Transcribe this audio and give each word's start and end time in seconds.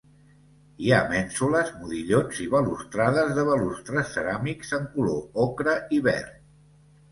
Hi 0.85 0.87
ha 0.95 1.01
mènsules, 1.11 1.69
modillons 1.81 2.39
i 2.47 2.47
balustrades 2.55 3.35
de 3.41 3.45
balustres 3.51 4.11
ceràmics, 4.17 4.75
en 4.81 4.91
color 4.97 5.41
ocre 5.47 5.79
i 6.01 6.05
verd. 6.11 6.45